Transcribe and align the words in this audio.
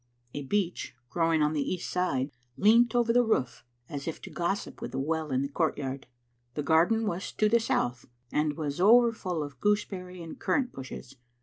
A 0.33 0.41
beech, 0.41 0.95
growing 1.11 1.43
on 1.43 1.53
the 1.53 1.61
east 1.71 1.87
side, 1.87 2.31
leant 2.57 2.95
over 2.95 3.13
the 3.13 3.21
roof 3.23 3.63
as 3.87 4.07
if 4.07 4.19
to 4.23 4.31
gossip 4.31 4.81
with 4.81 4.93
the 4.93 4.97
well 4.99 5.29
in 5.29 5.43
the 5.43 5.47
courtyard. 5.47 6.07
The 6.55 6.63
garden 6.63 7.05
was 7.05 7.31
to 7.33 7.47
the 7.47 7.59
south, 7.59 8.05
and 8.31 8.57
was 8.57 8.81
over 8.81 9.11
full 9.11 9.43
of 9.43 9.59
gooseberry 9.59 10.23
and 10.23 10.39
currant 10.39 10.71
bushes. 10.71 11.17